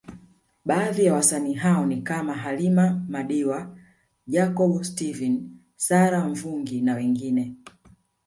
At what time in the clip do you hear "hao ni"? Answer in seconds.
1.53-2.01